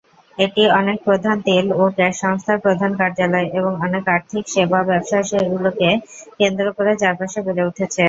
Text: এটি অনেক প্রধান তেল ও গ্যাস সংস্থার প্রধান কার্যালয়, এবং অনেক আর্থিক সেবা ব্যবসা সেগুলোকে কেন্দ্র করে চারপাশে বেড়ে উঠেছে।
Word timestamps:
এটি 0.37 0.63
অনেক 0.79 0.97
প্রধান 1.07 1.37
তেল 1.47 1.65
ও 1.73 1.93
গ্যাস 1.97 2.15
সংস্থার 2.23 2.57
প্রধান 2.65 2.91
কার্যালয়, 3.01 3.47
এবং 3.57 3.71
অনেক 3.85 4.03
আর্থিক 4.15 4.43
সেবা 4.53 4.79
ব্যবসা 4.89 5.17
সেগুলোকে 5.29 5.89
কেন্দ্র 6.39 6.65
করে 6.77 6.91
চারপাশে 7.01 7.39
বেড়ে 7.45 7.63
উঠেছে। 7.69 7.99